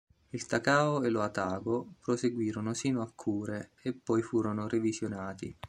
Il 0.31 0.47
"Takao" 0.47 1.03
e 1.03 1.09
lo 1.09 1.21
"Atago" 1.21 1.93
proseguirono 1.99 2.73
sino 2.73 3.03
a 3.03 3.11
Kure 3.13 3.69
e 3.83 3.99
qui 4.03 4.23
furono 4.23 4.67
revisionati. 4.67 5.55